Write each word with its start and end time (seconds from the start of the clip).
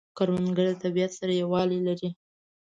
کروندګر 0.17 0.65
د 0.69 0.73
طبیعت 0.83 1.11
سره 1.19 1.33
یووالی 1.41 1.79
لري 1.87 2.09